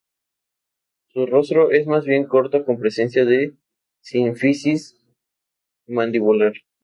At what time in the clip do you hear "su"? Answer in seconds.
1.09-1.27